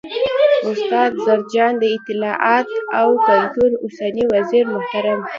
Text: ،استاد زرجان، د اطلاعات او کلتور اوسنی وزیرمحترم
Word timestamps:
،استاد 0.69 1.11
زرجان، 1.25 1.73
د 1.79 1.83
اطلاعات 1.97 2.67
او 2.99 3.09
کلتور 3.27 3.71
اوسنی 3.83 4.23
وزیرمحترم 4.33 5.19